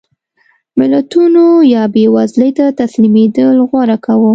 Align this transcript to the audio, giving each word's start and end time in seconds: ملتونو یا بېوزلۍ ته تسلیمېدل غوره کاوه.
ملتونو 0.79 1.43
یا 1.73 1.83
بېوزلۍ 1.93 2.51
ته 2.57 2.65
تسلیمېدل 2.79 3.57
غوره 3.69 3.97
کاوه. 4.05 4.29